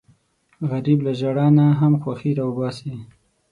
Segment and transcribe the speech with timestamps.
[0.69, 2.93] غریب له ژړا نه هم خوښي راوباسي